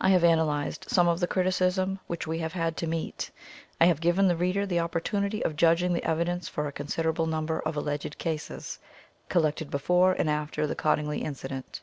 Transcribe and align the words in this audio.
I 0.00 0.08
have 0.08 0.24
analysed 0.24 0.90
some 0.90 1.06
of 1.06 1.20
the 1.20 1.28
criti 1.28 1.46
cism 1.70 2.00
which 2.08 2.26
we 2.26 2.40
have 2.40 2.54
had 2.54 2.76
to 2.78 2.88
meet. 2.88 3.30
I 3.80 3.84
have 3.84 4.00
given 4.00 4.26
the 4.26 4.34
reader 4.34 4.66
the 4.66 4.80
opportunity 4.80 5.44
of 5.44 5.54
judging 5.54 5.92
the 5.92 6.02
evidence 6.02 6.48
for 6.48 6.66
a 6.66 6.72
considerable 6.72 7.28
nimiber 7.28 7.62
of 7.64 7.76
alleged 7.76 8.18
cases, 8.18 8.80
collected 9.28 9.70
before 9.70 10.12
and 10.14 10.28
after 10.28 10.66
the 10.66 10.74
Cottingley 10.74 11.22
incident. 11.22 11.82